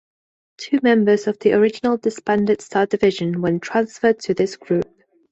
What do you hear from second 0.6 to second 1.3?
members